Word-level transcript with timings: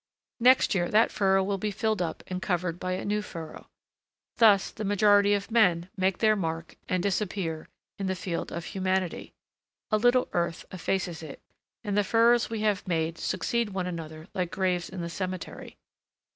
Next 0.39 0.73
year 0.73 0.89
that 0.89 1.11
furrow 1.11 1.43
will 1.43 1.59
be 1.59 1.69
filled 1.69 2.01
up 2.01 2.23
and 2.25 2.41
covered 2.41 2.79
by 2.79 2.93
a 2.93 3.05
new 3.05 3.21
furrow. 3.21 3.67
Thus 4.37 4.71
the 4.71 4.83
majority 4.83 5.35
of 5.35 5.51
men 5.51 5.89
make 5.95 6.17
their 6.17 6.35
mark 6.35 6.75
and 6.89 7.03
disappear 7.03 7.67
in 7.99 8.07
the 8.07 8.15
field 8.15 8.51
of 8.51 8.65
humanity. 8.65 9.35
A 9.91 9.97
little 9.99 10.27
earth 10.33 10.65
effaces 10.71 11.21
it, 11.21 11.39
and 11.83 11.95
the 11.95 12.03
furrows 12.03 12.49
we 12.49 12.61
have 12.61 12.87
made 12.87 13.19
succeed 13.19 13.69
one 13.75 13.85
another 13.85 14.27
like 14.33 14.49
graves 14.49 14.89
in 14.89 15.01
the 15.01 15.07
cemetery. 15.09 15.77